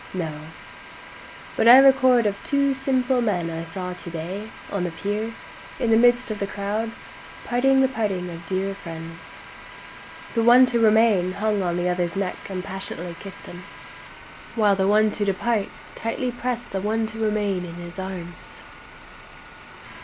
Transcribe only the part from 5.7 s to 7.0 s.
in the midst of the crowd,